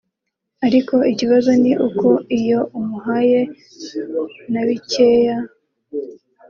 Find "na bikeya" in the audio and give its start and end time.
4.51-5.37